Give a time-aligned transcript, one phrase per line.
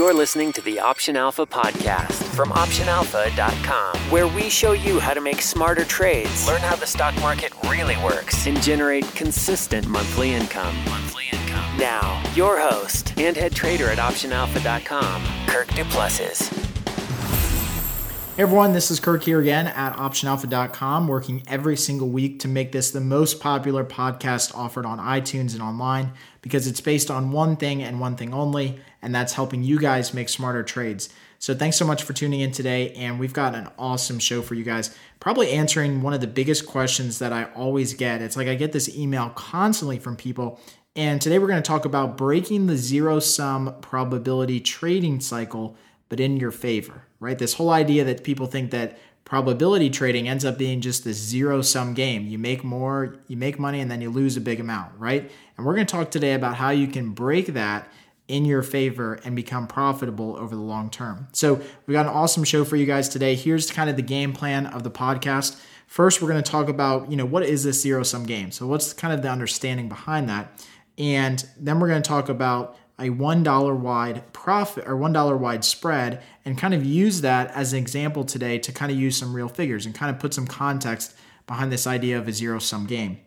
[0.00, 5.20] You're listening to the Option Alpha podcast from OptionAlpha.com, where we show you how to
[5.20, 10.74] make smarter trades, learn how the stock market really works, and generate consistent monthly income.
[10.86, 11.76] Monthly income.
[11.76, 16.48] Now, your host and head trader at OptionAlpha.com, Kirk Du Plessis.
[18.36, 22.72] Hey everyone, this is Kirk here again at OptionAlpha.com, working every single week to make
[22.72, 27.56] this the most popular podcast offered on iTunes and online because it's based on one
[27.56, 31.08] thing and one thing only, and that's helping you guys make smarter trades.
[31.38, 34.54] So thanks so much for tuning in today, and we've got an awesome show for
[34.54, 34.94] you guys.
[35.20, 38.20] Probably answering one of the biggest questions that I always get.
[38.20, 40.60] It's like I get this email constantly from people,
[40.94, 45.76] and today we're going to talk about breaking the zero sum probability trading cycle,
[46.10, 47.38] but in your favor, right?
[47.38, 51.62] This whole idea that people think that probability trading ends up being just this zero
[51.62, 52.26] sum game.
[52.26, 55.30] You make more, you make money, and then you lose a big amount, right?
[55.56, 57.88] And we're going to talk today about how you can break that
[58.30, 61.28] in your favor and become profitable over the long term.
[61.32, 63.34] So, we got an awesome show for you guys today.
[63.34, 65.60] Here's kind of the game plan of the podcast.
[65.86, 68.52] First, we're going to talk about, you know, what is this zero sum game?
[68.52, 70.64] So, what's kind of the understanding behind that?
[70.96, 76.22] And then we're going to talk about a $1 wide profit or $1 wide spread
[76.44, 79.48] and kind of use that as an example today to kind of use some real
[79.48, 83.18] figures and kind of put some context behind this idea of a zero sum game.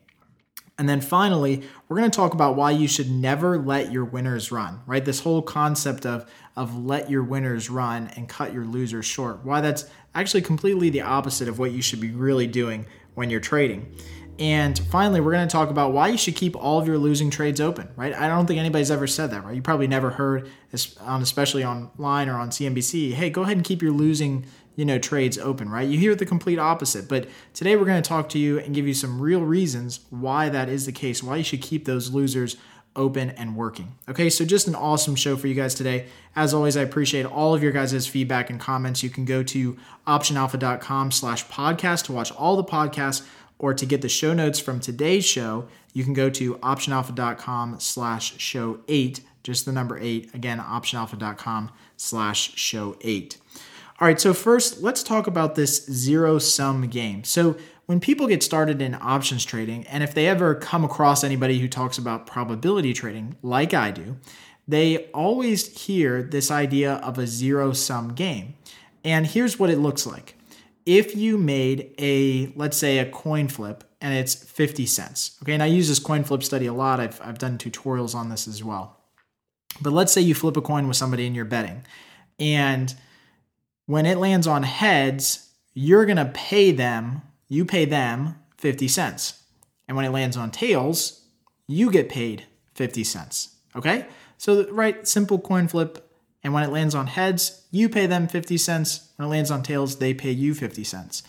[0.80, 4.52] And then finally, we're going to talk about why you should never let your winners
[4.52, 5.06] run, right?
[5.06, 9.62] This whole concept of, of let your winners run and cut your losers short, why
[9.62, 9.86] that's
[10.16, 13.96] actually completely the opposite of what you should be really doing when you're trading.
[14.40, 17.30] And finally, we're going to talk about why you should keep all of your losing
[17.30, 18.14] trades open, right?
[18.16, 19.56] I don't think anybody's ever said that, right?
[19.56, 23.92] You probably never heard, especially online or on CNBC, hey, go ahead and keep your
[23.92, 25.88] losing you know trades open right?
[25.88, 28.88] You hear the complete opposite but today we're going to talk to you and give
[28.88, 32.58] you some real reasons why that is the case why you should keep those losers
[32.96, 33.96] open and working.
[34.08, 36.08] Okay so just an awesome show for you guys today.
[36.36, 39.04] As always i appreciate all of your guys' feedback and comments.
[39.04, 43.26] You can go to optionalpha.com slash podcast to watch all the podcasts
[43.60, 48.38] or to get the show notes from today's show you can go to optionalpha.com slash
[48.40, 53.38] show 8 just the number 8 again optionalpha.com slash show 8
[54.00, 57.24] all right, so first, let's talk about this zero sum game.
[57.24, 57.56] So,
[57.86, 61.68] when people get started in options trading, and if they ever come across anybody who
[61.68, 64.18] talks about probability trading, like I do,
[64.68, 68.56] they always hear this idea of a zero sum game.
[69.04, 70.36] And here's what it looks like
[70.86, 75.38] if you made a, let's say, a coin flip and it's 50 cents.
[75.44, 78.30] Okay, and I use this coin flip study a lot, I've, I've done tutorials on
[78.30, 78.98] this as well.
[79.82, 81.86] But let's say you flip a coin with somebody and you're betting.
[82.38, 82.94] And
[83.86, 89.44] when it lands on heads, you're going to pay them, you pay them 50 cents.
[89.88, 91.26] And when it lands on tails,
[91.68, 92.46] you get paid
[92.76, 93.56] 50 cents.
[93.76, 94.06] Okay?
[94.38, 96.10] So, right, simple coin flip.
[96.44, 99.10] And when it lands on heads, you pay them 50 cents.
[99.16, 101.24] When it lands on tails, they pay you 50 cents.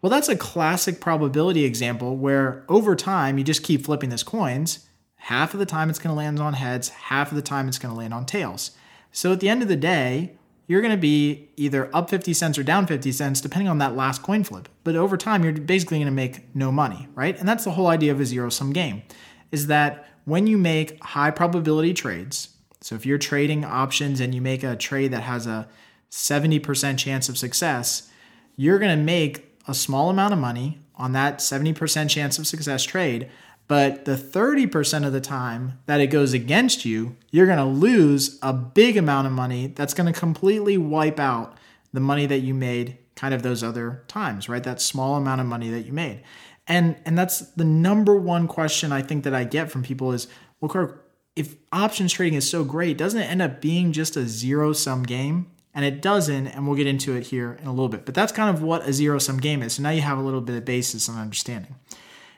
[0.00, 4.86] Well, that's a classic probability example where over time you just keep flipping these coins.
[5.16, 7.78] Half of the time it's going to land on heads, half of the time it's
[7.78, 8.72] going to land on tails.
[9.12, 10.32] So at the end of the day,
[10.66, 13.96] you're going to be either up 50 cents or down 50 cents depending on that
[13.96, 14.68] last coin flip.
[14.84, 17.38] But over time, you're basically going to make no money, right?
[17.38, 19.02] And that's the whole idea of a zero sum game
[19.50, 24.40] is that when you make high probability trades, so if you're trading options and you
[24.40, 25.68] make a trade that has a
[26.10, 28.10] 70% chance of success,
[28.56, 32.84] you're going to make a small amount of money on that 70% chance of success
[32.84, 33.30] trade,
[33.68, 38.38] but the 30% of the time that it goes against you, you're going to lose
[38.42, 41.56] a big amount of money that's going to completely wipe out
[41.92, 44.64] the money that you made kind of those other times, right?
[44.64, 46.22] That small amount of money that you made.
[46.66, 50.28] And and that's the number one question I think that I get from people is,
[50.60, 54.26] well, Kirk, if options trading is so great, doesn't it end up being just a
[54.26, 55.50] zero sum game?
[55.74, 58.04] And it doesn't, and we'll get into it here in a little bit.
[58.04, 59.74] But that's kind of what a zero sum game is.
[59.74, 61.74] So now you have a little bit of basis and understanding.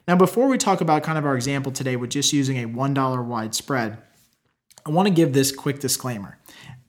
[0.07, 3.25] Now, before we talk about kind of our example today with just using a $1
[3.25, 3.99] wide spread,
[4.85, 6.39] I want to give this quick disclaimer.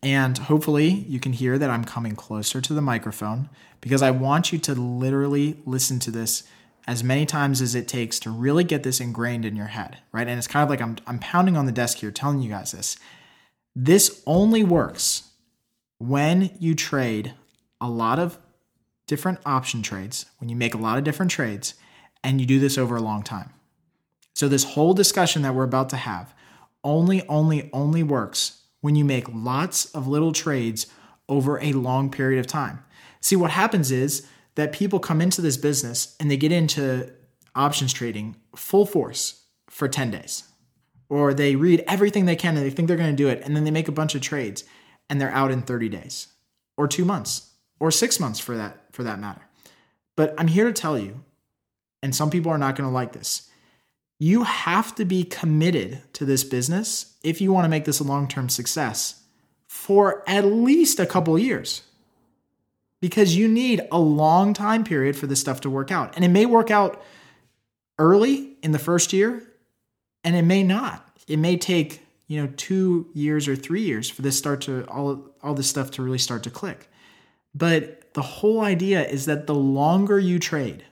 [0.03, 4.51] And hopefully, you can hear that I'm coming closer to the microphone because I want
[4.51, 6.43] you to literally listen to this
[6.87, 10.27] as many times as it takes to really get this ingrained in your head, right?
[10.27, 12.73] And it's kind of like I'm, I'm pounding on the desk here telling you guys
[12.73, 12.97] this.
[13.75, 15.31] This only works
[15.97, 17.33] when you trade
[17.79, 18.37] a lot of
[19.07, 21.75] different option trades, when you make a lot of different trades,
[22.25, 23.51] and you do this over a long time.
[24.33, 26.33] So, this whole discussion that we're about to have
[26.83, 30.87] only, only, only works when you make lots of little trades
[31.29, 32.83] over a long period of time.
[33.21, 37.11] See, what happens is that people come into this business and they get into
[37.55, 40.43] options trading full force for 10 days.
[41.09, 43.41] Or they read everything they can and they think they're going to do it.
[43.43, 44.63] And then they make a bunch of trades.
[45.07, 46.27] and they're out in 30 days
[46.77, 49.41] or 2 months or 6 months for that for that matter.
[50.15, 51.23] But I'm here to tell you
[52.05, 53.49] and some people are not going to like this.
[54.19, 58.03] You have to be committed to this business if you want to make this a
[58.03, 59.23] long-term success
[59.67, 61.81] for at least a couple years.
[63.01, 66.15] Because you need a long time period for this stuff to work out.
[66.15, 67.01] And it may work out
[67.97, 69.41] early in the first year
[70.23, 71.09] and it may not.
[71.27, 75.27] It may take you know two years or three years for this start to all
[75.41, 76.89] all this stuff to really start to click
[77.53, 80.83] but the whole idea is that the longer you trade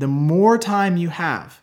[0.00, 1.60] the more time you have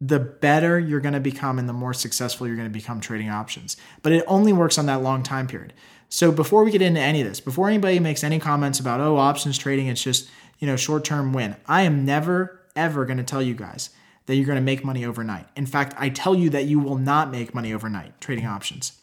[0.00, 3.30] the better you're going to become and the more successful you're going to become trading
[3.30, 5.72] options but it only works on that long time period
[6.08, 9.16] so before we get into any of this before anybody makes any comments about oh
[9.16, 10.28] options trading it's just
[10.58, 13.90] you know short term win i am never ever going to tell you guys
[14.26, 15.46] that you're going to make money overnight.
[15.56, 19.00] In fact, I tell you that you will not make money overnight trading options.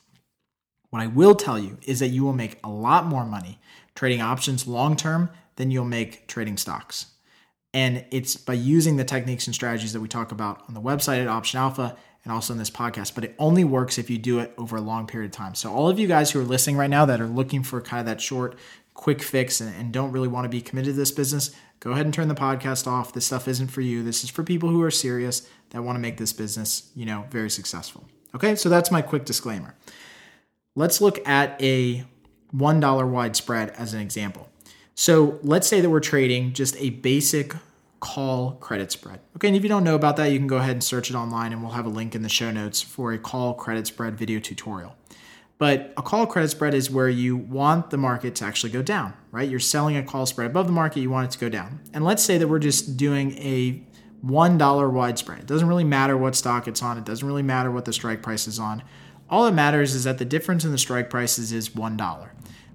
[0.89, 3.59] What I will tell you is that you will make a lot more money
[3.95, 7.10] trading options long term than you'll make trading stocks.
[7.73, 11.21] And it's by using the techniques and strategies that we talk about on the website
[11.21, 14.39] at Option Alpha and also in this podcast, but it only works if you do
[14.39, 15.56] it over a long period of time.
[15.56, 18.01] So, all of you guys who are listening right now that are looking for kind
[18.01, 18.57] of that short,
[18.94, 22.06] quick fix and, and don't really want to be committed to this business, go ahead
[22.06, 23.13] and turn the podcast off.
[23.13, 24.03] This stuff isn't for you.
[24.03, 27.25] This is for people who are serious that want to make this business, you know,
[27.31, 28.06] very successful.
[28.35, 29.75] Okay, so that's my quick disclaimer.
[30.75, 32.06] Let's look at a
[32.56, 34.50] $1 wide spread as an example.
[35.01, 37.56] So let's say that we're trading just a basic
[38.01, 39.19] call credit spread.
[39.36, 41.15] Okay, and if you don't know about that, you can go ahead and search it
[41.15, 44.15] online and we'll have a link in the show notes for a call credit spread
[44.15, 44.95] video tutorial.
[45.57, 49.15] But a call credit spread is where you want the market to actually go down,
[49.31, 49.50] right?
[49.50, 51.80] You're selling a call spread above the market, you want it to go down.
[51.95, 53.83] And let's say that we're just doing a
[54.24, 55.39] $1 wide spread.
[55.39, 58.21] It doesn't really matter what stock it's on, it doesn't really matter what the strike
[58.21, 58.83] price is on.
[59.31, 62.30] All that matters is that the difference in the strike prices is $1,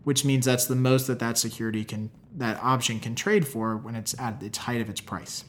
[0.07, 3.97] which means that's the most that that security can that option can trade for when
[3.97, 5.45] it's at its height of its price.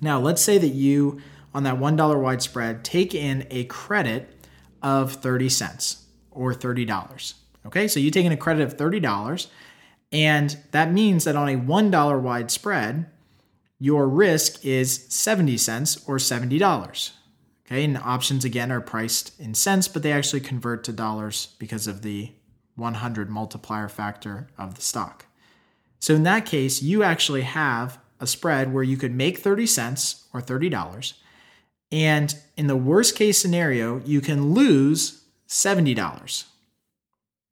[0.00, 1.20] Now, let's say that you
[1.54, 4.28] on that $1 wide spread take in a credit
[4.82, 7.34] of 30 cents or $30.
[7.64, 9.46] Okay, so you take in a credit of $30,
[10.10, 13.06] and that means that on a $1 wide spread,
[13.78, 17.12] your risk is 70 cents or $70.
[17.68, 21.86] Okay, and options again are priced in cents, but they actually convert to dollars because
[21.86, 22.32] of the
[22.80, 25.26] 100 multiplier factor of the stock.
[26.00, 30.24] So in that case, you actually have a spread where you could make 30 cents
[30.32, 31.12] or $30.
[31.92, 36.44] And in the worst case scenario, you can lose $70.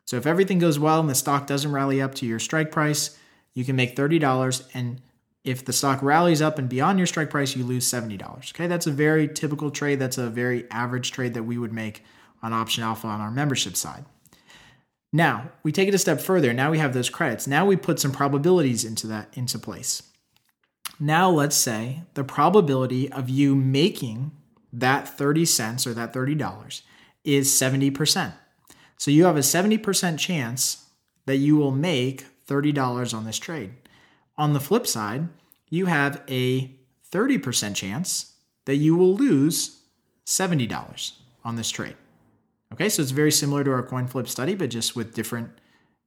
[0.05, 3.19] So if everything goes well and the stock doesn't rally up to your strike price,
[3.55, 5.01] you can make $30 and
[5.45, 8.21] if the stock rallies up and beyond your strike price, you lose $70.
[8.53, 9.99] Okay, that's a very typical trade.
[9.99, 12.05] That's a very average trade that we would make
[12.43, 14.05] on Option Alpha on our membership side.
[15.13, 16.53] Now, we take it a step further.
[16.53, 17.47] Now we have those credits.
[17.47, 20.03] Now we put some probabilities into that into place.
[21.01, 24.33] Now let's say the probability of you making
[24.73, 26.83] that 30 cents or that $30
[27.25, 28.33] is 70%.
[28.97, 30.87] So you have a 70% chance
[31.27, 33.73] that you will make $30 on this trade.
[34.37, 35.29] On the flip side,
[35.71, 36.75] you have a
[37.13, 38.35] 30% chance
[38.65, 39.83] that you will lose
[40.27, 41.13] $70
[41.45, 41.97] on this trade.
[42.73, 45.51] Okay, so it's very similar to our coin flip study, but just with different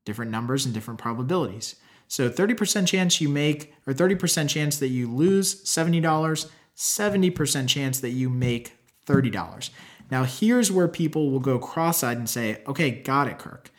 [0.05, 1.75] different numbers and different probabilities.
[2.07, 8.09] So 30% chance you make, or 30% chance that you lose $70, 70% chance that
[8.09, 8.73] you make
[9.05, 9.69] $30.
[10.09, 13.71] Now, here's where people will go cross eyed and say, okay, got it, Kirk.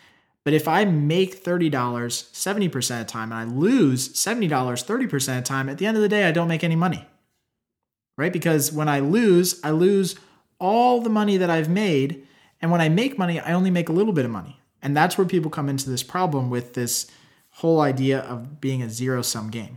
[0.44, 5.36] But if I make $30 70% of the time and I lose $70 30% of
[5.36, 7.06] the time, at the end of the day, I don't make any money.
[8.16, 8.32] Right?
[8.32, 10.16] Because when I lose, I lose
[10.58, 12.26] all the money that I've made.
[12.62, 14.61] And when I make money, I only make a little bit of money.
[14.81, 17.11] And that's where people come into this problem with this
[17.50, 19.76] whole idea of being a zero sum game.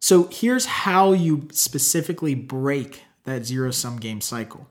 [0.00, 4.66] So here's how you specifically break that zero sum game cycle.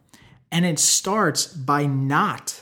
[0.52, 2.62] And it starts by not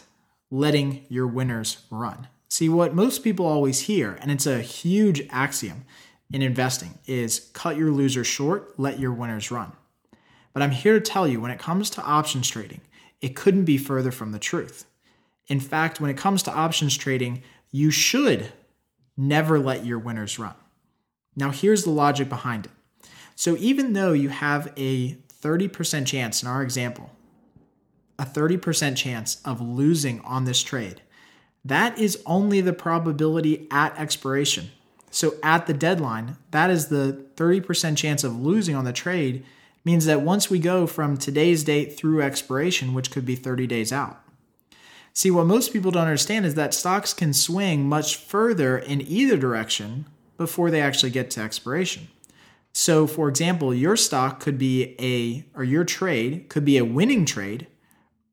[0.52, 2.28] letting your winners run.
[2.50, 5.86] See, what most people always hear, and it's a huge axiom
[6.32, 9.72] in investing, is cut your losers short, let your winners run.
[10.54, 12.82] But I'm here to tell you when it comes to options trading,
[13.22, 14.86] it couldn't be further from the truth.
[15.48, 18.52] In fact, when it comes to options trading, you should
[19.16, 20.56] never let your winners run.
[21.36, 22.72] Now, here's the logic behind it.
[23.36, 27.12] So, even though you have a 30% chance in our example
[28.20, 31.02] a 30% chance of losing on this trade.
[31.64, 34.72] That is only the probability at expiration.
[35.12, 39.46] So at the deadline, that is the 30% chance of losing on the trade
[39.88, 43.94] means that once we go from today's date through expiration, which could be 30 days
[43.94, 44.22] out.
[45.14, 49.38] See, what most people don't understand is that stocks can swing much further in either
[49.38, 52.10] direction before they actually get to expiration.
[52.74, 57.24] So, for example, your stock could be a, or your trade could be a winning
[57.24, 57.68] trade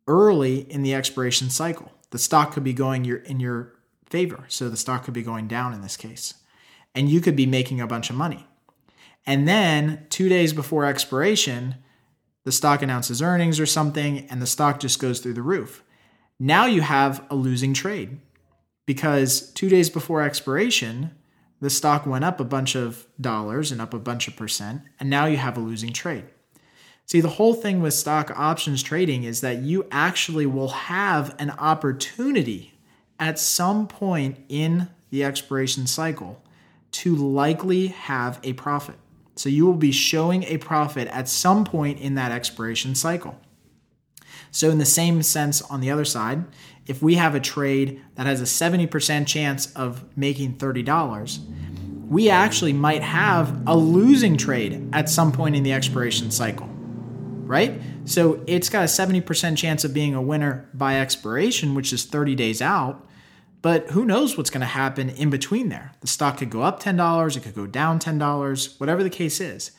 [0.09, 1.93] early in the expiration cycle.
[2.11, 3.75] The stock could be going your, in your
[4.11, 4.45] favor.
[4.49, 6.35] So, the stock could be going down in this case.
[6.97, 8.45] And you could be making a bunch of money.
[9.27, 11.77] And then, two days before expiration,
[12.45, 15.83] the stock announces earnings or something, and the stock just goes through the roof.
[16.39, 18.21] Now you have a losing trade
[18.87, 21.13] because two days before expiration,
[21.61, 25.09] the stock went up a bunch of dollars and up a bunch of percent, and
[25.09, 26.25] now you have a losing trade.
[27.07, 31.51] See, the whole thing with stock options trading is that you actually will have an
[31.51, 32.75] opportunity
[33.19, 36.43] at some point in the expiration cycle
[36.91, 38.97] to likely have a profit.
[39.37, 43.39] So you will be showing a profit at some point in that expiration cycle.
[44.51, 46.45] So, in the same sense, on the other side,
[46.87, 51.39] if we have a trade that has a 70% chance of making $30,
[52.09, 57.81] we actually might have a losing trade at some point in the expiration cycle, right?
[58.05, 62.35] So it's got a 70% chance of being a winner by expiration, which is 30
[62.35, 63.05] days out.
[63.65, 65.93] But who knows what's going to happen in between there?
[66.03, 69.71] The stock could go up $10, it could go down $10, whatever the case is.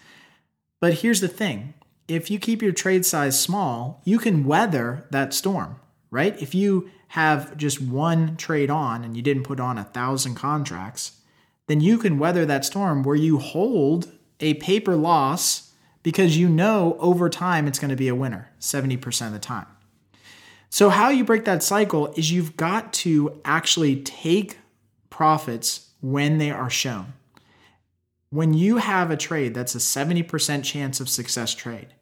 [0.82, 1.76] But here's the thing
[2.08, 5.76] if you keep your trade size small, you can weather that storm,
[6.10, 6.36] right?
[6.42, 11.22] If you have just one trade on and you didn't put on a thousand contracts,
[11.68, 16.98] then you can weather that storm where you hold a paper loss because you know
[17.00, 19.68] over time it's going to be a winner 70% of the time.
[20.70, 24.58] So, how you break that cycle is you've got to actually take
[25.10, 27.14] profits when they are shown.
[28.30, 31.94] When you have a trade that's a 70% chance of success trade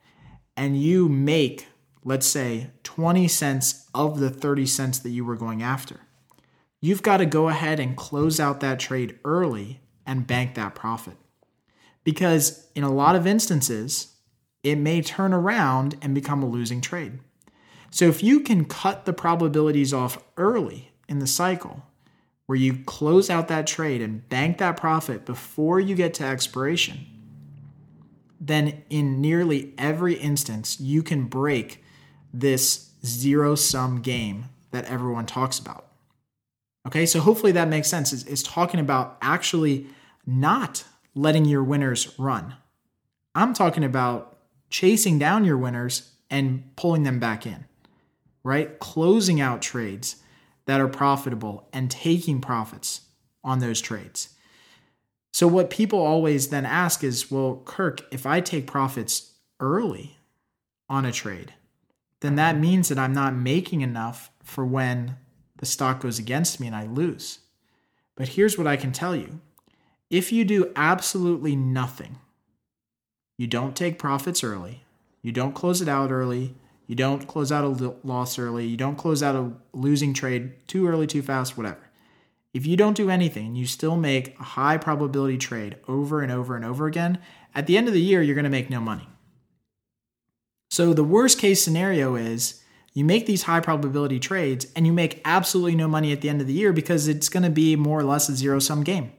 [0.57, 1.67] and you make
[2.05, 6.01] let's say 20 cents of the 30 cents that you were going after.
[6.81, 11.17] You've got to go ahead and close out that trade early and bank that profit.
[12.03, 14.15] Because in a lot of instances,
[14.63, 17.19] it may turn around and become a losing trade.
[17.93, 21.83] So if you can cut the probabilities off early in the cycle,
[22.47, 27.05] where you close out that trade and bank that profit before you get to expiration,
[28.41, 31.83] then in nearly every instance, you can break
[32.33, 35.85] this zero sum game that everyone talks about.
[36.87, 38.11] Okay, so hopefully that makes sense.
[38.11, 39.85] Is, is talking about actually
[40.25, 40.83] not
[41.13, 42.55] letting your winners run.
[43.35, 44.39] I'm talking about
[44.71, 47.65] chasing down your winners and pulling them back in,
[48.43, 48.79] right?
[48.79, 50.17] Closing out trades
[50.65, 53.01] that are profitable and taking profits
[53.43, 54.29] on those trades.
[55.31, 60.17] So, what people always then ask is, well, Kirk, if I take profits early
[60.89, 61.53] on a trade,
[62.19, 65.17] then that means that I'm not making enough for when
[65.57, 67.39] the stock goes against me and I lose.
[68.15, 69.39] But here's what I can tell you
[70.09, 72.17] if you do absolutely nothing,
[73.37, 74.83] you don't take profits early,
[75.23, 76.53] you don't close it out early,
[76.87, 80.87] you don't close out a loss early, you don't close out a losing trade too
[80.87, 81.89] early, too fast, whatever.
[82.53, 86.55] If you don't do anything, you still make a high probability trade over and over
[86.55, 87.19] and over again,
[87.55, 89.07] at the end of the year, you're going to make no money.
[90.69, 92.63] So the worst case scenario is
[92.93, 96.41] you make these high probability trades and you make absolutely no money at the end
[96.41, 99.11] of the year because it's going to be more or less a zero sum game.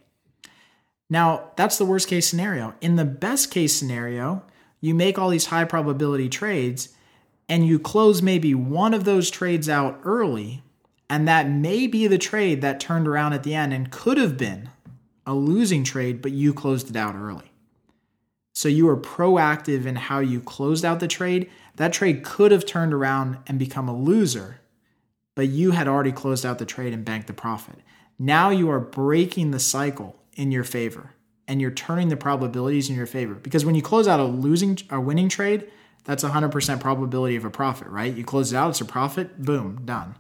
[1.11, 2.75] Now, that's the worst case scenario.
[2.81, 4.43] In the best case scenario,
[4.81, 6.94] you make all these high probability trades
[7.49, 10.63] and you close maybe one of those trades out early,
[11.11, 14.37] and that may be the trade that turned around at the end and could have
[14.37, 14.71] been
[15.27, 17.51] a losing trade, but you closed it out early.
[18.55, 21.51] So you were proactive in how you closed out the trade.
[21.77, 24.61] That trade could have turned around and become a loser,
[25.35, 27.81] but you had already closed out the trade and banked the profit.
[28.19, 31.15] Now you are breaking the cycle in your favor
[31.49, 34.79] and you're turning the probabilities in your favor because when you close out a losing
[34.89, 35.71] a winning trade,
[36.05, 38.15] that's 100% probability of a profit, right?
[38.15, 40.17] You close it out, it's a profit, boom, done.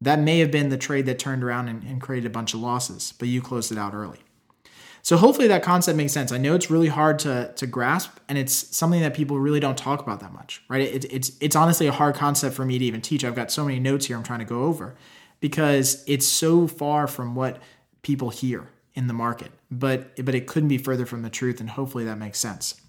[0.00, 2.60] That may have been the trade that turned around and, and created a bunch of
[2.60, 4.18] losses, but you closed it out early.
[5.02, 6.30] So hopefully that concept makes sense.
[6.30, 9.76] I know it's really hard to to grasp, and it's something that people really don't
[9.76, 10.82] talk about that much, right?
[10.82, 13.24] It, it's it's honestly a hard concept for me to even teach.
[13.24, 14.94] I've got so many notes here I'm trying to go over
[15.40, 17.60] because it's so far from what
[18.02, 21.70] people hear in the market, but but it couldn't be further from the truth, and
[21.70, 22.80] hopefully that makes sense.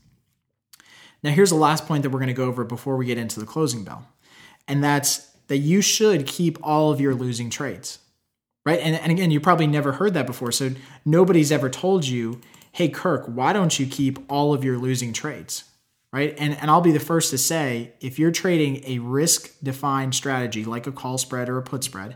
[1.23, 3.39] Now here's the last point that we're going to go over before we get into
[3.39, 4.07] the closing bell,
[4.67, 7.99] and that's that you should keep all of your losing trades
[8.65, 8.79] right?
[8.79, 10.51] And, and again, you probably never heard that before.
[10.51, 10.71] So
[11.05, 15.65] nobody's ever told you, hey, Kirk, why don't you keep all of your losing trades,
[16.11, 16.33] right?
[16.37, 20.65] And, and I'll be the first to say if you're trading a risk defined strategy
[20.65, 22.15] like a call spread or a put spread,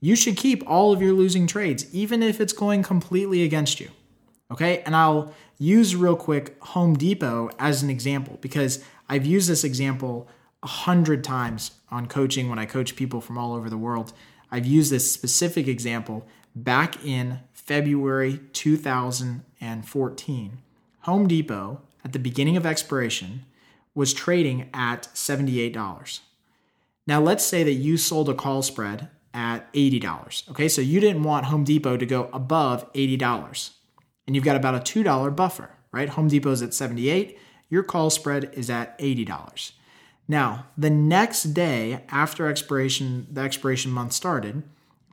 [0.00, 3.90] you should keep all of your losing trades, even if it's going completely against you.
[4.50, 4.82] Okay.
[4.82, 10.28] And I'll use real quick Home Depot as an example because I've used this example
[10.62, 14.12] a hundred times on coaching when I coach people from all over the world.
[14.50, 20.58] I've used this specific example back in February 2014.
[21.02, 23.44] Home Depot, at the beginning of expiration,
[23.94, 26.20] was trading at $78.
[27.06, 30.50] Now, let's say that you sold a call spread at $80.
[30.50, 33.70] Okay, so you didn't want Home Depot to go above $80.
[34.26, 36.08] And you've got about a $2 buffer, right?
[36.10, 39.72] Home Depot's at 78, your call spread is at $80.
[40.28, 44.62] Now, the next day after expiration, the expiration month started,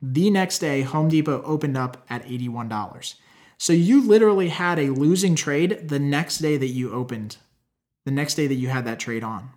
[0.00, 3.14] the next day Home Depot opened up at $81.
[3.56, 7.38] So you literally had a losing trade the next day that you opened,
[8.04, 9.50] the next day that you had that trade on.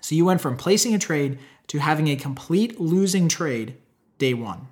[0.00, 3.76] So you went from placing a trade to having a complete losing trade
[4.18, 4.68] day one.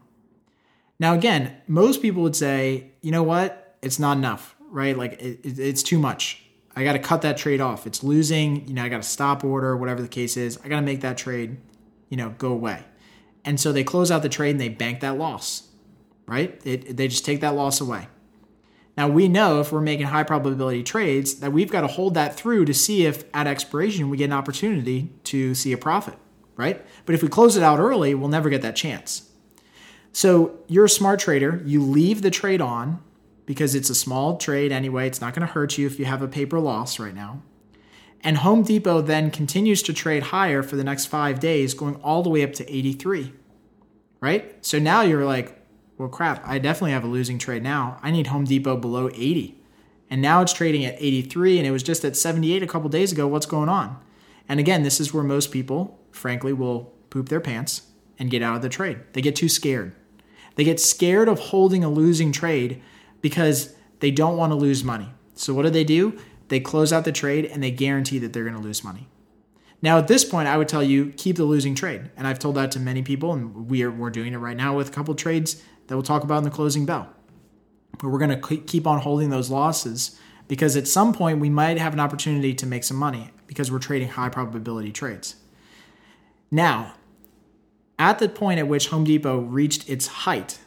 [1.01, 3.66] Now, again, most people would say, you know what?
[3.87, 4.99] It's not enough, right?
[4.99, 6.43] Like it, it, it's too much.
[6.75, 7.87] I got to cut that trade off.
[7.87, 8.69] It's losing.
[8.69, 10.59] You know, I got to stop order, whatever the case is.
[10.63, 11.57] I got to make that trade,
[12.11, 12.85] you know, go away.
[13.45, 15.69] And so they close out the trade and they bank that loss,
[16.27, 16.61] right?
[16.65, 18.09] It, they just take that loss away.
[18.97, 22.35] Now we know if we're making high probability trades that we've got to hold that
[22.35, 26.19] through to see if at expiration we get an opportunity to see a profit,
[26.57, 26.85] right?
[27.05, 29.31] But if we close it out early, we'll never get that chance.
[30.13, 33.03] So you're a smart trader, you leave the trade on
[33.47, 35.07] because it's a small trade anyway.
[35.07, 37.43] It's not going to hurt you if you have a paper loss right now.
[38.23, 42.23] And Home Depot then continues to trade higher for the next five days, going all
[42.23, 43.33] the way up to 83.
[44.21, 44.65] Right?
[44.65, 45.63] So now you're like,
[45.97, 47.99] well, crap, I definitely have a losing trade now.
[48.03, 49.59] I need Home Depot below 80.
[50.11, 53.13] And now it's trading at 83 and it was just at 78 a couple days
[53.13, 53.27] ago.
[53.27, 53.99] What's going on?
[54.49, 57.83] And again, this is where most people, frankly, will poop their pants
[58.19, 58.99] and get out of the trade.
[59.13, 59.95] They get too scared.
[60.55, 62.83] They get scared of holding a losing trade
[63.27, 65.09] because they don't want to lose money.
[65.35, 66.17] So what do they do?
[66.47, 69.09] They close out the trade and they guarantee that they're going to lose money.
[69.83, 72.09] Now, at this point, I would tell you keep the losing trade.
[72.17, 74.77] And I've told that to many people, and we are, we're doing it right now
[74.77, 77.09] with a couple trades that we'll talk about in the closing bell.
[77.99, 81.79] But we're going to keep on holding those losses because at some point we might
[81.79, 85.35] have an opportunity to make some money because we're trading high probability trades.
[86.49, 86.95] Now,
[87.99, 90.61] at the point at which Home Depot reached its height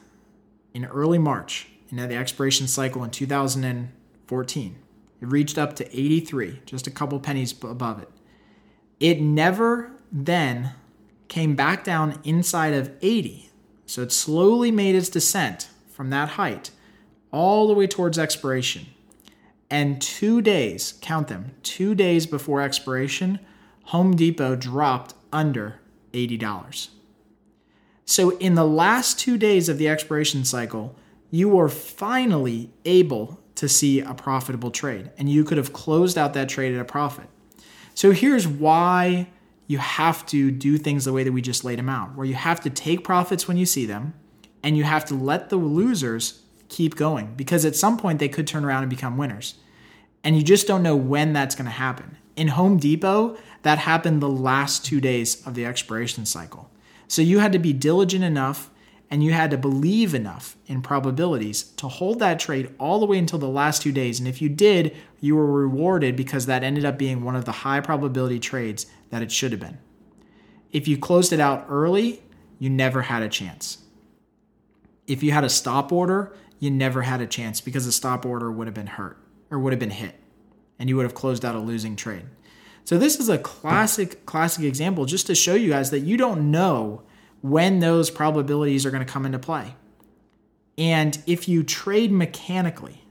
[0.73, 4.75] in early March, in the expiration cycle in 2014.
[5.21, 8.09] It reached up to 83, just a couple pennies above it.
[8.99, 10.73] It never then
[11.27, 13.49] came back down inside of 80.
[13.85, 16.71] So it slowly made its descent from that height
[17.31, 18.87] all the way towards expiration.
[19.69, 23.39] And two days, count them, two days before expiration,
[23.85, 25.79] Home Depot dropped under
[26.13, 26.89] $80.
[28.05, 30.95] So in the last two days of the expiration cycle,
[31.31, 36.33] you were finally able to see a profitable trade and you could have closed out
[36.33, 37.27] that trade at a profit.
[37.93, 39.27] So here's why
[39.67, 42.33] you have to do things the way that we just laid them out, where you
[42.33, 44.13] have to take profits when you see them
[44.63, 48.47] and you have to let the losers keep going because at some point they could
[48.47, 49.55] turn around and become winners.
[50.23, 52.17] And you just don't know when that's going to happen.
[52.35, 56.69] In Home Depot, that happened the last two days of the expiration cycle.
[57.07, 58.69] So you had to be diligent enough
[59.11, 63.17] and you had to believe enough in probabilities to hold that trade all the way
[63.17, 64.19] until the last two days.
[64.19, 67.51] And if you did, you were rewarded because that ended up being one of the
[67.51, 69.79] high probability trades that it should have been.
[70.71, 72.21] If you closed it out early,
[72.59, 73.79] you never had a chance.
[75.07, 78.51] If you had a stop order, you never had a chance because the stop order
[78.51, 79.17] would have been hurt
[79.49, 80.13] or would have been hit
[80.77, 82.25] and you would have closed out a losing trade.
[82.83, 86.51] So this is a classic classic example just to show you guys that you don't
[86.51, 87.03] know
[87.41, 89.75] when those probabilities are going to come into play.
[90.77, 93.03] And if you trade mechanically,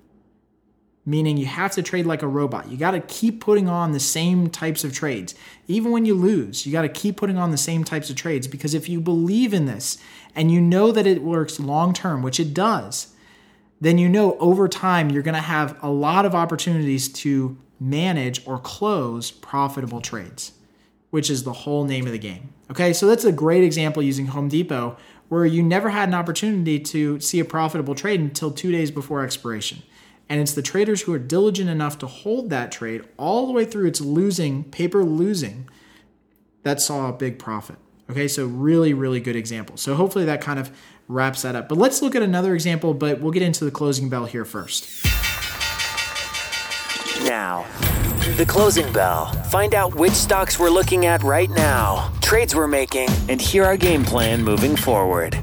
[1.05, 4.01] meaning you have to trade like a robot, you got to keep putting on the
[4.01, 5.35] same types of trades.
[5.67, 8.47] Even when you lose, you got to keep putting on the same types of trades
[8.47, 9.99] because if you believe in this
[10.35, 13.15] and you know that it works long term, which it does,
[13.81, 18.47] then you know over time you're going to have a lot of opportunities to manage
[18.47, 20.53] or close profitable trades
[21.11, 22.53] which is the whole name of the game.
[22.71, 24.97] Okay, so that's a great example using Home Depot
[25.29, 29.23] where you never had an opportunity to see a profitable trade until two days before
[29.23, 29.83] expiration.
[30.29, 33.65] And it's the traders who are diligent enough to hold that trade all the way
[33.65, 35.69] through its losing, paper losing,
[36.63, 37.77] that saw a big profit.
[38.11, 39.77] Okay, so really, really good example.
[39.77, 40.71] So hopefully that kind of
[41.09, 41.69] wraps that up.
[41.69, 45.05] But let's look at another example, but we'll get into the closing bell here first.
[47.25, 47.67] Now
[48.37, 49.33] The Closing Bell.
[49.45, 53.77] Find out which stocks we're looking at right now, trades we're making, and hear our
[53.77, 55.39] game plan moving forward.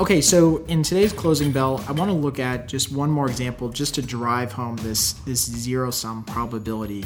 [0.00, 3.68] Okay, so in today's closing bell, I want to look at just one more example
[3.68, 7.04] just to drive home this this zero sum probability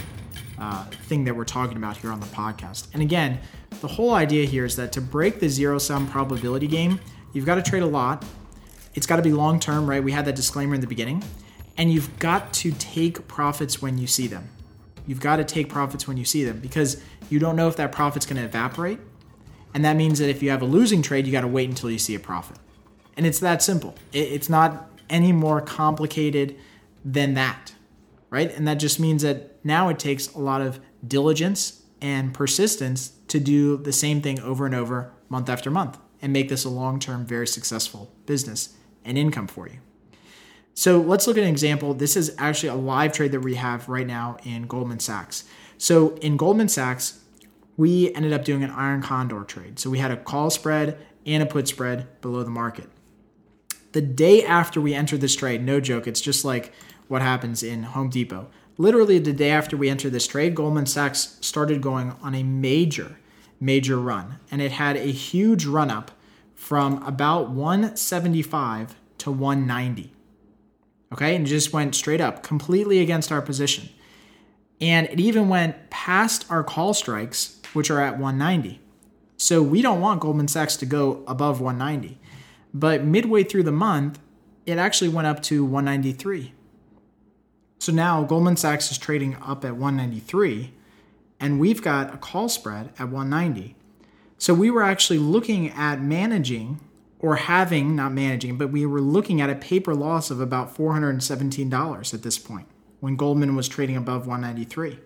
[0.59, 2.89] uh, thing that we're talking about here on the podcast.
[2.93, 3.41] And again,
[3.81, 7.01] the whole idea here is that to break the zero sum probability game,
[7.33, 8.25] you've got to trade a lot.
[8.95, 10.05] It's got to be long term, right?
[10.05, 11.23] We had that disclaimer in the beginning.
[11.77, 14.49] And you've got to take profits when you see them.
[15.07, 17.93] You've got to take profits when you see them because you don't know if that
[17.93, 18.99] profit's going to evaporate.
[19.75, 21.91] And that means that if you have a losing trade, you got to wait until
[21.91, 22.59] you see a profit.
[23.17, 23.95] And it's that simple.
[24.13, 26.57] It's not any more complicated
[27.05, 27.73] than that,
[28.31, 28.55] right?
[28.55, 33.41] And that just means that now it takes a lot of diligence and persistence to
[33.41, 36.99] do the same thing over and over, month after month, and make this a long
[36.99, 39.79] term, very successful business and income for you.
[40.75, 41.95] So let's look at an example.
[41.95, 45.45] This is actually a live trade that we have right now in Goldman Sachs.
[45.79, 47.21] So in Goldman Sachs,
[47.77, 49.79] we ended up doing an iron condor trade.
[49.79, 52.89] So we had a call spread and a put spread below the market
[53.93, 56.73] the day after we entered this trade, no joke, it's just like
[57.09, 58.49] what happens in Home Depot.
[58.79, 63.19] Literally, the day after we entered this trade, Goldman Sachs started going on a major,
[63.61, 64.41] major run.
[64.51, 66.11] And it had a huge run up
[66.55, 70.13] from about 175 to 190.
[71.13, 73.91] Okay, and just went straight up, completely against our position.
[74.81, 78.81] And it even went past our call strikes, which are at 190.
[79.37, 82.19] So we don't want Goldman Sachs to go above 190.
[82.73, 84.19] But midway through the month,
[84.65, 86.55] it actually went up to 193.
[87.79, 90.73] So now Goldman Sachs is trading up at 193,
[91.41, 93.75] and we've got a call spread at 190.
[94.39, 96.81] So we were actually looking at managing
[97.23, 102.15] or having, not managing, but we were looking at a paper loss of about $417
[102.15, 102.67] at this point
[103.01, 104.99] when Goldman was trading above 193.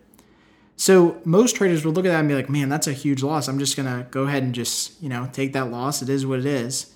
[0.76, 3.48] So most traders would look at that and be like, man, that's a huge loss.
[3.48, 6.02] I'm just going to go ahead and just, you know, take that loss.
[6.02, 6.94] It is what it is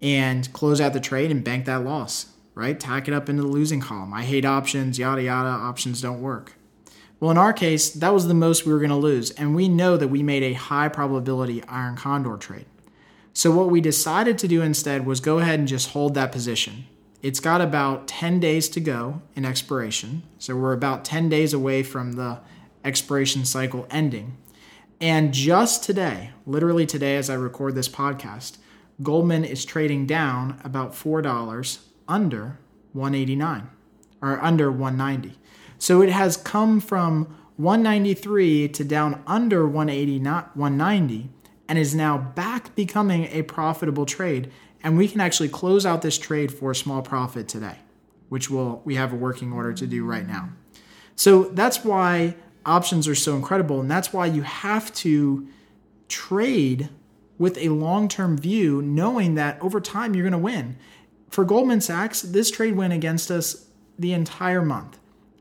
[0.00, 2.78] and close out the trade and bank that loss, right?
[2.78, 4.14] Tack it up into the losing column.
[4.14, 5.48] I hate options, yada, yada.
[5.48, 6.54] Options don't work.
[7.20, 9.32] Well, in our case, that was the most we were going to lose.
[9.32, 12.66] And we know that we made a high probability iron condor trade.
[13.38, 16.88] So, what we decided to do instead was go ahead and just hold that position.
[17.22, 20.24] It's got about 10 days to go in expiration.
[20.38, 22.40] So, we're about 10 days away from the
[22.84, 24.38] expiration cycle ending.
[25.00, 28.56] And just today, literally today, as I record this podcast,
[29.04, 32.58] Goldman is trading down about $4 under
[32.92, 33.70] 189
[34.20, 35.38] or under 190.
[35.78, 41.30] So it has come from 193 to down under 180 not 190
[41.68, 44.50] and is now back becoming a profitable trade
[44.82, 47.76] and we can actually close out this trade for a small profit today,
[48.28, 50.50] which will we have a working order to do right now.
[51.16, 55.48] So that's why options are so incredible and that's why you have to
[56.08, 56.88] trade
[57.38, 60.76] with a long term view, knowing that over time you're going to win.
[61.30, 63.66] For Goldman Sachs, this trade went against us
[63.98, 64.98] the entire month.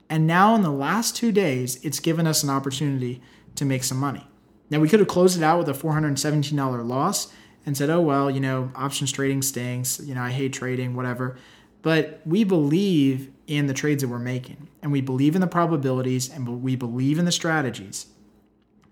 [0.09, 3.21] And now, in the last two days, it's given us an opportunity
[3.55, 4.25] to make some money.
[4.69, 7.31] Now, we could have closed it out with a $417 loss
[7.65, 9.99] and said, oh, well, you know, options trading stinks.
[10.03, 11.37] You know, I hate trading, whatever.
[11.81, 16.29] But we believe in the trades that we're making, and we believe in the probabilities,
[16.29, 18.07] and we believe in the strategies,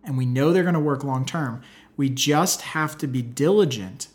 [0.03, 1.61] and we know they're going to work long term.
[1.97, 4.07] We just have to be diligent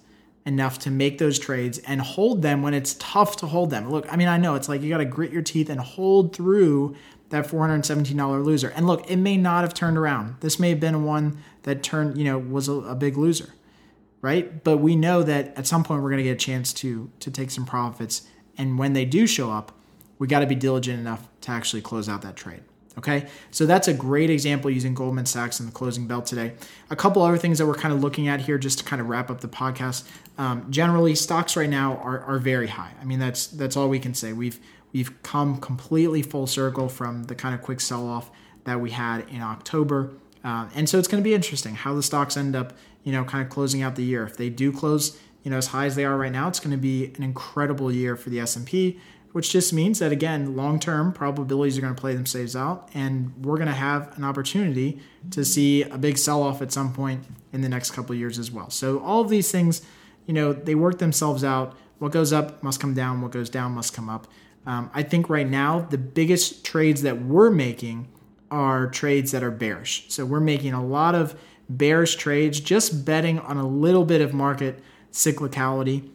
[0.46, 3.90] enough to make those trades and hold them when it's tough to hold them.
[3.90, 6.34] Look, I mean, I know it's like you got to grit your teeth and hold
[6.34, 6.96] through
[7.30, 8.68] that $417 loser.
[8.68, 10.36] And look, it may not have turned around.
[10.40, 13.54] This may have been one that turned, you know, was a, a big loser,
[14.20, 14.62] right?
[14.62, 17.30] But we know that at some point we're going to get a chance to to
[17.30, 18.22] take some profits.
[18.58, 19.72] And when they do show up,
[20.18, 22.62] we got to be diligent enough to actually close out that trade.
[22.98, 26.52] Okay, so that's a great example using Goldman Sachs in the closing bell today.
[26.90, 29.08] A couple other things that we're kind of looking at here, just to kind of
[29.08, 30.06] wrap up the podcast.
[30.36, 32.92] Um, generally, stocks right now are, are very high.
[33.00, 34.32] I mean, that's that's all we can say.
[34.32, 34.58] We've
[34.92, 38.30] we've come completely full circle from the kind of quick sell off
[38.64, 40.12] that we had in October,
[40.44, 42.72] uh, and so it's going to be interesting how the stocks end up,
[43.04, 44.24] you know, kind of closing out the year.
[44.24, 46.70] If they do close, you know, as high as they are right now, it's going
[46.70, 48.98] to be an incredible year for the S and P
[49.32, 53.32] which just means that again, long term probabilities are going to play themselves out, and
[53.44, 54.98] we're going to have an opportunity
[55.30, 58.50] to see a big sell off at some point in the next couple years as
[58.50, 58.70] well.
[58.70, 59.82] So all of these things,
[60.26, 61.76] you know, they work themselves out.
[61.98, 63.20] What goes up must come down.
[63.20, 64.26] What goes down must come up.
[64.66, 68.08] Um, I think right now the biggest trades that we're making
[68.50, 70.06] are trades that are bearish.
[70.08, 74.34] So we're making a lot of bearish trades, just betting on a little bit of
[74.34, 76.10] market cyclicality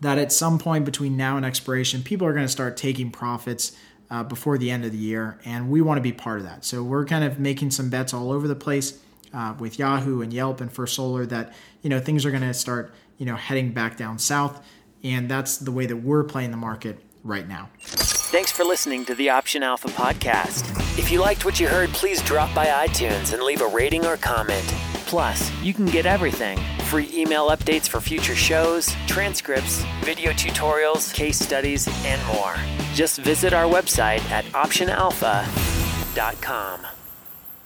[0.00, 3.76] that at some point between now and expiration, people are going to start taking profits
[4.10, 6.64] uh, before the end of the year, and we want to be part of that.
[6.64, 8.98] So we're kind of making some bets all over the place
[9.32, 11.52] uh, with Yahoo and Yelp and First Solar that
[11.82, 14.64] you know things are going to start you know heading back down south,
[15.04, 17.70] and that's the way that we're playing the market right now.
[17.78, 20.68] Thanks for listening to the Option Alpha podcast.
[20.98, 24.16] If you liked what you heard, please drop by iTunes and leave a rating or
[24.16, 24.64] comment.
[25.06, 31.38] Plus, you can get everything free email updates for future shows, transcripts, video tutorials, case
[31.38, 32.54] studies, and more.
[32.94, 36.86] Just visit our website at optionalpha.com.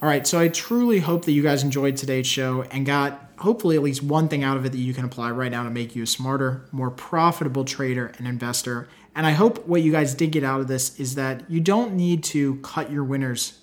[0.03, 3.77] All right, so I truly hope that you guys enjoyed today's show and got hopefully
[3.77, 5.97] at least one thing out of it that you can apply right now to make
[5.97, 8.87] you a smarter, more profitable trader and investor.
[9.15, 11.95] And I hope what you guys did get out of this is that you don't
[11.95, 13.61] need to cut your winners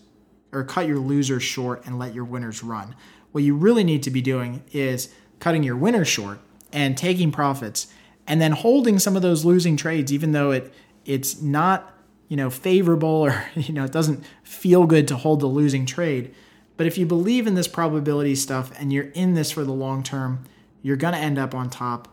[0.51, 2.95] or cut your losers short and let your winners run.
[3.31, 6.39] What you really need to be doing is cutting your winners short
[6.71, 7.87] and taking profits
[8.27, 12.49] and then holding some of those losing trades even though it it's not, you know,
[12.49, 16.33] favorable or you know, it doesn't feel good to hold the losing trade.
[16.77, 20.03] But if you believe in this probability stuff and you're in this for the long
[20.03, 20.45] term,
[20.81, 22.07] you're going to end up on top.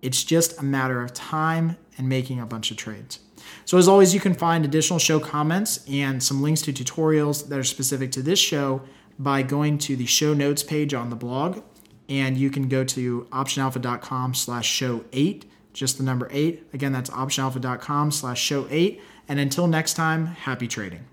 [0.00, 3.20] It's just a matter of time and making a bunch of trades.
[3.64, 7.58] So, as always, you can find additional show comments and some links to tutorials that
[7.58, 8.82] are specific to this show
[9.18, 11.62] by going to the show notes page on the blog.
[12.08, 16.66] And you can go to optionalpha.com slash show eight, just the number eight.
[16.72, 19.00] Again, that's optionalpha.com slash show eight.
[19.28, 21.06] And until next time, happy trading.